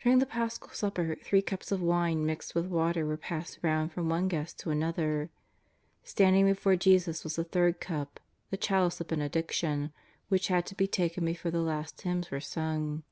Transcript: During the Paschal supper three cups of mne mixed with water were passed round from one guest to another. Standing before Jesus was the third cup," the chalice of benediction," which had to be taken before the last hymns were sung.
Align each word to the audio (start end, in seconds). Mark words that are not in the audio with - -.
During 0.00 0.20
the 0.20 0.26
Paschal 0.26 0.68
supper 0.68 1.16
three 1.24 1.42
cups 1.42 1.72
of 1.72 1.80
mne 1.80 2.18
mixed 2.18 2.54
with 2.54 2.66
water 2.66 3.04
were 3.04 3.16
passed 3.16 3.58
round 3.62 3.90
from 3.90 4.08
one 4.08 4.28
guest 4.28 4.60
to 4.60 4.70
another. 4.70 5.28
Standing 6.04 6.46
before 6.46 6.76
Jesus 6.76 7.24
was 7.24 7.34
the 7.34 7.42
third 7.42 7.80
cup," 7.80 8.20
the 8.50 8.56
chalice 8.56 9.00
of 9.00 9.08
benediction," 9.08 9.92
which 10.28 10.46
had 10.46 10.66
to 10.66 10.76
be 10.76 10.86
taken 10.86 11.24
before 11.24 11.50
the 11.50 11.58
last 11.62 12.02
hymns 12.02 12.30
were 12.30 12.38
sung. 12.38 13.02